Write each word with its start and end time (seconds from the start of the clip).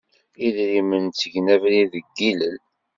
Idrimen 0.47 1.05
ttgen 1.07 1.47
abrid 1.55 1.87
deg 1.93 2.05
yilel. 2.19 2.57